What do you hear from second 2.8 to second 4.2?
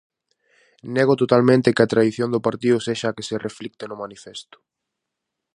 sexa a que se reflicte no